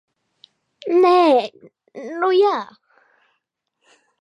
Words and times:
Nē, 1.03 1.11
nu 2.23 2.31
jā! 2.37 2.57